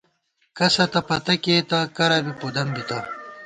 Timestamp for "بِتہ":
2.75-2.99